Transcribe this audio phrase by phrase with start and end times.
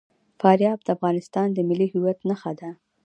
[0.39, 2.69] فاریاب د افغانستان د ملي هویت نښه ده.